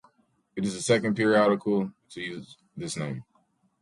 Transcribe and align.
It 0.55 0.65
is 0.65 0.73
the 0.73 0.81
second 0.81 1.13
periodical 1.15 1.93
to 2.09 2.21
use 2.21 2.57
this 2.75 2.97
name. 2.97 3.23